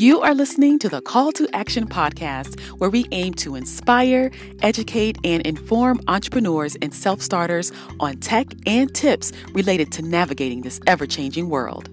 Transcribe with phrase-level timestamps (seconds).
[0.00, 4.30] You are listening to the Call to Action podcast, where we aim to inspire,
[4.62, 7.70] educate, and inform entrepreneurs and self starters
[8.00, 11.90] on tech and tips related to navigating this ever changing world.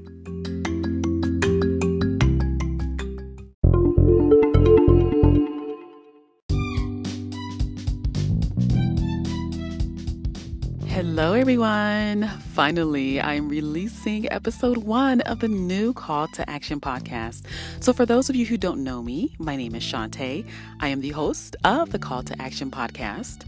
[11.17, 12.27] Hello, everyone.
[12.53, 17.41] Finally, I'm releasing episode one of the new Call to Action podcast.
[17.79, 20.47] So, for those of you who don't know me, my name is Shantae.
[20.79, 23.45] I am the host of the Call to Action podcast,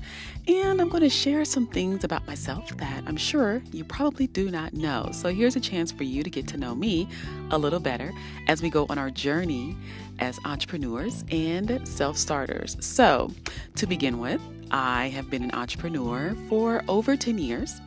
[0.48, 4.50] and I'm going to share some things about myself that I'm sure you probably do
[4.50, 5.08] not know.
[5.12, 7.08] So, here's a chance for you to get to know me
[7.52, 8.12] a little better
[8.48, 9.78] as we go on our journey
[10.18, 12.78] as entrepreneurs and self starters.
[12.80, 13.32] So,
[13.76, 14.42] to begin with,
[14.72, 17.80] I have been an entrepreneur for over 10 years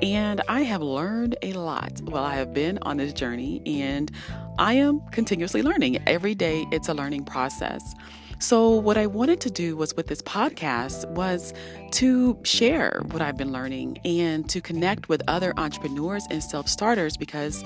[0.00, 4.10] and I have learned a lot while I have been on this journey, and
[4.58, 6.02] I am continuously learning.
[6.06, 7.94] Every day, it's a learning process.
[8.38, 11.54] So, what I wanted to do was with this podcast was
[11.92, 17.16] to share what I've been learning and to connect with other entrepreneurs and self starters
[17.16, 17.62] because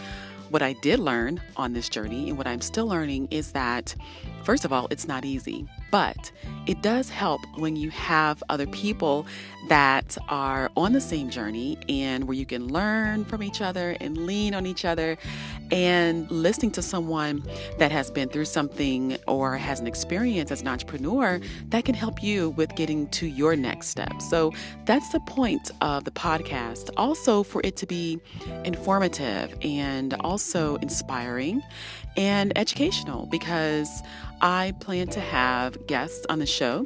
[0.51, 3.95] what I did learn on this journey and what I'm still learning is that,
[4.47, 6.31] first of all, it's not easy, but
[6.69, 9.27] it does help when you have other people
[9.69, 14.17] that are on the same journey and where you can learn from each other and
[14.17, 15.19] lean on each other
[15.73, 17.43] and listening to someone
[17.79, 22.23] that has been through something or has an experience as an entrepreneur that can help
[22.23, 24.23] you with getting to your next step.
[24.23, 24.53] So
[24.85, 26.91] that's the point of the podcast.
[26.97, 28.21] Also, for it to be
[28.65, 31.65] informative and also inspiring
[32.17, 34.03] and educational because
[34.41, 36.85] I plan to have guests on the show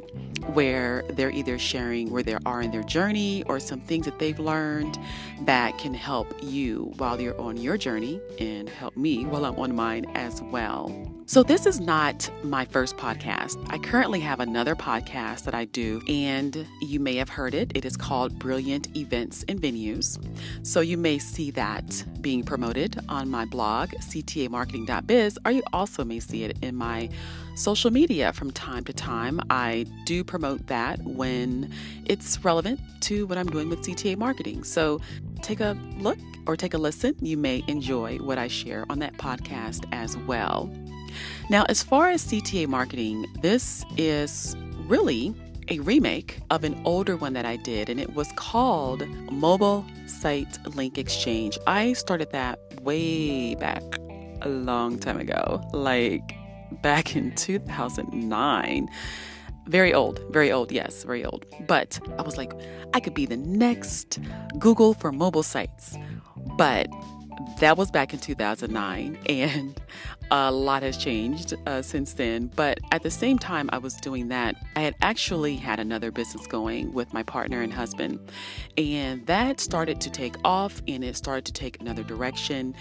[0.53, 4.39] where they're either sharing where they are in their journey or some things that they've
[4.39, 4.97] learned
[5.41, 9.75] that can help you while you're on your journey and help me while I'm on
[9.75, 11.11] mine as well.
[11.25, 13.65] So, this is not my first podcast.
[13.69, 17.71] I currently have another podcast that I do, and you may have heard it.
[17.73, 20.19] It is called Brilliant Events and Venues.
[20.67, 26.19] So, you may see that being promoted on my blog, ctamarketing.biz, or you also may
[26.19, 27.09] see it in my
[27.55, 29.39] social media from time to time.
[29.49, 31.71] I do promote that when
[32.05, 34.63] it's relevant to what I'm doing with CTA marketing.
[34.63, 34.99] So,
[35.41, 37.15] take a look or take a listen.
[37.21, 40.71] You may enjoy what I share on that podcast as well.
[41.49, 44.55] Now, as far as CTA marketing, this is
[44.87, 45.35] really
[45.69, 50.57] a remake of an older one that I did, and it was called Mobile Site
[50.75, 51.57] Link Exchange.
[51.67, 53.83] I started that way back
[54.41, 56.35] a long time ago, like
[56.81, 58.89] back in 2009.
[59.67, 61.45] Very old, very old, yes, very old.
[61.67, 62.51] But I was like,
[62.93, 64.19] I could be the next
[64.57, 65.95] Google for mobile sites.
[66.57, 66.87] But
[67.59, 69.79] that was back in 2009, and
[70.31, 72.47] a lot has changed uh, since then.
[72.55, 74.55] But at the same time, I was doing that.
[74.75, 78.19] I had actually had another business going with my partner and husband,
[78.77, 82.75] and that started to take off and it started to take another direction.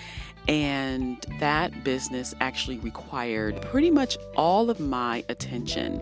[0.48, 6.00] And that business actually required pretty much all of my attention.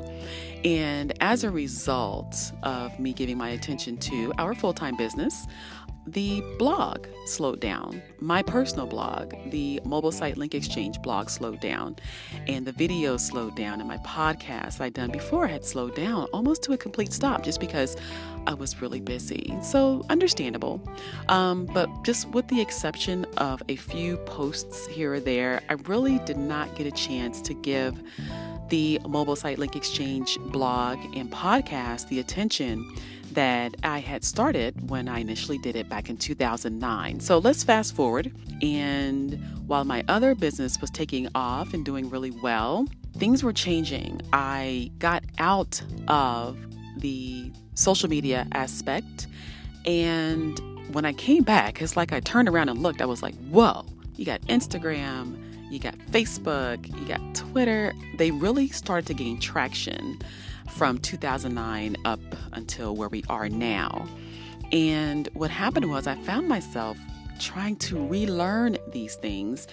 [0.64, 5.46] And as a result of me giving my attention to our full time business,
[6.12, 8.02] the blog slowed down.
[8.20, 11.96] My personal blog, the mobile site link exchange blog, slowed down,
[12.46, 16.62] and the videos slowed down, and my podcast I'd done before had slowed down almost
[16.64, 17.96] to a complete stop just because
[18.46, 19.54] I was really busy.
[19.62, 20.80] So, understandable.
[21.28, 26.18] Um, but just with the exception of a few posts here or there, I really
[26.20, 28.02] did not get a chance to give
[28.70, 32.84] the mobile site link exchange blog and podcast the attention
[33.32, 37.20] that I had started when I initially did it back in 2009.
[37.20, 38.32] So let's fast forward.
[38.62, 44.22] And while my other business was taking off and doing really well, things were changing.
[44.32, 46.58] I got out of
[46.96, 49.26] the social media aspect.
[49.84, 50.58] And
[50.92, 53.84] when I came back, it's like I turned around and looked, I was like, whoa,
[54.16, 55.36] you got Instagram,
[55.70, 57.92] you got Facebook, you got Twitter.
[58.16, 60.18] They really started to gain traction
[60.70, 62.20] from 2009 up
[62.52, 64.06] until where we are now.
[64.72, 66.98] And what happened was I found myself
[67.38, 69.66] trying to relearn these things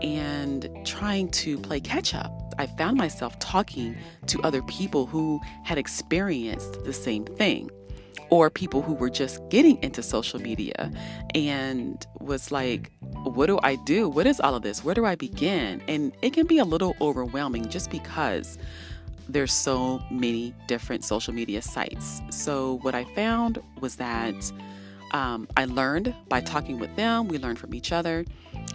[0.00, 2.32] and trying to play catch up.
[2.58, 3.96] I found myself talking
[4.26, 7.70] to other people who had experienced the same thing
[8.30, 10.92] or people who were just getting into social media
[11.34, 14.08] and was like, what do I do?
[14.08, 14.84] What is all of this?
[14.84, 15.82] Where do I begin?
[15.88, 18.58] And it can be a little overwhelming just because
[19.28, 22.22] there's so many different social media sites.
[22.30, 24.52] So, what I found was that
[25.12, 28.24] um, I learned by talking with them, we learned from each other,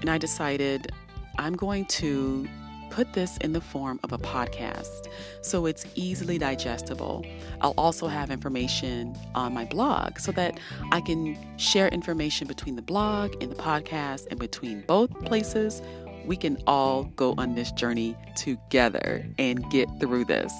[0.02, 0.92] and I decided
[1.38, 2.48] I'm going to
[2.94, 5.08] put this in the form of a podcast
[5.42, 7.26] so it's easily digestible.
[7.62, 10.60] I'll also have information on my blog so that
[10.92, 15.82] I can share information between the blog and the podcast and between both places.
[16.26, 20.54] We can all go on this journey together and get through this.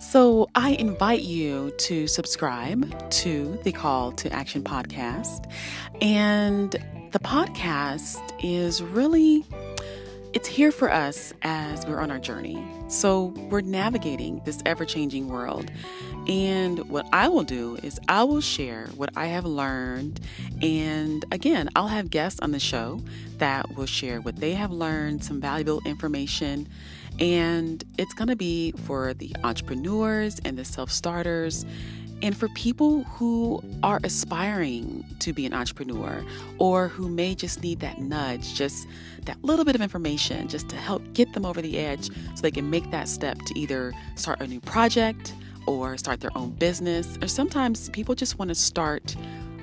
[0.00, 5.50] So, I invite you to subscribe to the Call to Action podcast.
[6.02, 6.72] And
[7.12, 9.44] the podcast is really
[10.34, 12.62] it's here for us as we're on our journey.
[12.88, 15.70] So, we're navigating this ever-changing world.
[16.26, 20.20] And what I will do is I will share what I have learned
[20.62, 23.02] and again, I'll have guests on the show
[23.38, 26.68] that will share what they have learned, some valuable information
[27.18, 31.66] and it's going to be for the entrepreneurs and the self starters
[32.22, 36.24] and for people who are aspiring to be an entrepreneur
[36.58, 38.86] or who may just need that nudge, just
[39.24, 42.50] that little bit of information just to help get them over the edge so they
[42.50, 45.34] can make that step to either start a new project
[45.66, 47.18] or start their own business.
[47.20, 49.16] Or sometimes people just want to start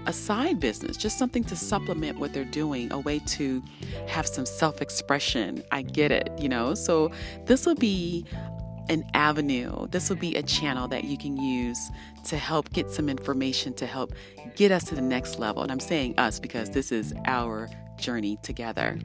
[0.06, 3.62] a side business, just something to supplement what they're doing, a way to
[4.08, 5.64] have some self expression.
[5.72, 6.74] I get it, you know?
[6.74, 7.12] So
[7.46, 8.26] this will be
[8.90, 11.90] an avenue, this will be a channel that you can use
[12.26, 14.14] to help get some information to help
[14.56, 15.64] get us to the next level.
[15.64, 19.00] And I'm saying us because this is our journey together.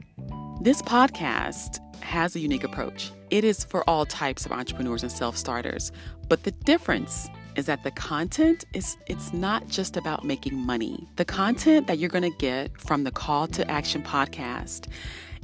[0.61, 3.11] This podcast has a unique approach.
[3.29, 5.91] It is for all types of entrepreneurs and self starters,
[6.27, 11.07] but the difference is that the content is it's not just about making money.
[11.15, 14.87] The content that you're going to get from the Call to Action podcast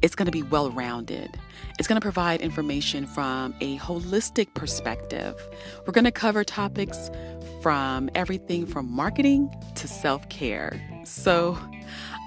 [0.02, 1.40] it's going to be well rounded.
[1.80, 5.36] It's going to provide information from a holistic perspective.
[5.86, 7.10] We're going to cover topics
[7.62, 10.82] from everything from marketing to self care.
[11.06, 11.58] So,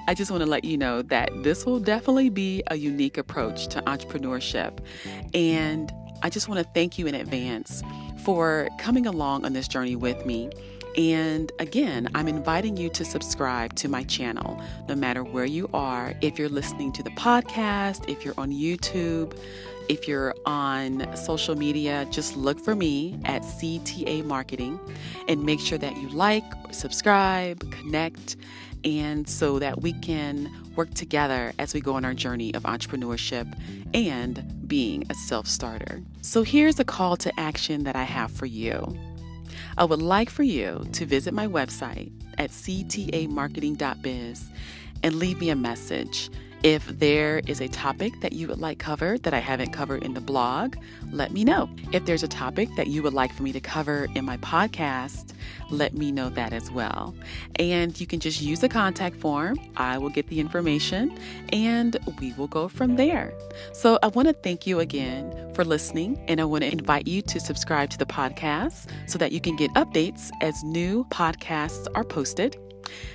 [0.07, 3.69] I just want to let you know that this will definitely be a unique approach
[3.69, 4.81] to entrepreneurship.
[5.33, 5.91] And
[6.23, 7.83] I just want to thank you in advance
[8.23, 10.51] for coming along on this journey with me.
[10.97, 16.15] And again, I'm inviting you to subscribe to my channel, no matter where you are.
[16.21, 19.37] If you're listening to the podcast, if you're on YouTube,
[19.89, 24.79] if you're on social media, just look for me at CTA Marketing
[25.29, 28.37] and make sure that you like, subscribe, connect,
[28.85, 33.53] and so that we can work together as we go on our journey of entrepreneurship
[33.95, 36.03] and being a self starter.
[36.23, 38.97] So, here's a call to action that I have for you.
[39.77, 44.51] I would like for you to visit my website at ctamarketing.biz
[45.03, 46.31] and leave me a message.
[46.65, 50.15] If there is a topic that you would like covered that I haven't covered in
[50.15, 50.77] the blog,
[51.13, 51.69] let me know.
[51.93, 55.35] If there's a topic that you would like for me to cover in my podcast,
[55.69, 57.15] let me know that as well.
[57.57, 59.59] And you can just use the contact form.
[59.77, 61.19] I will get the information
[61.53, 63.35] and we will go from there.
[63.75, 67.21] So I want to thank you again for listening and I want to invite you
[67.21, 72.05] to subscribe to the podcast so that you can get updates as new podcasts are
[72.05, 72.57] posted.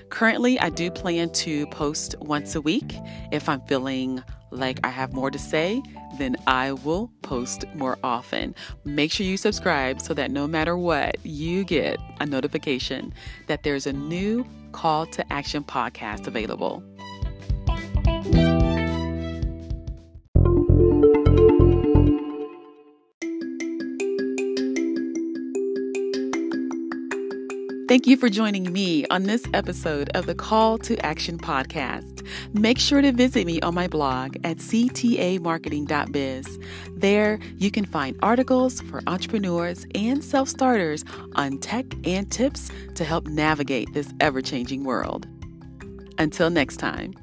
[0.10, 2.96] Currently, I do plan to post once a week.
[3.32, 5.82] If I'm feeling like I have more to say,
[6.18, 8.56] then I will post more often.
[8.84, 13.14] Make sure you subscribe so that no matter what, you get a notification
[13.48, 16.84] that there's a new call to action podcast available.
[27.90, 32.24] Thank you for joining me on this episode of the Call to Action podcast.
[32.54, 36.60] Make sure to visit me on my blog at ctamarketing.biz.
[36.96, 41.04] There, you can find articles for entrepreneurs and self starters
[41.34, 45.26] on tech and tips to help navigate this ever changing world.
[46.20, 47.16] Until next time.